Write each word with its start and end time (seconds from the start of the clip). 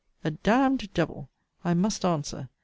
a 0.23 0.31
d 0.31 0.35
d 0.43 0.89
devil! 0.95 1.29
I 1.63 1.75
must 1.75 2.03
answer. 2.03 2.49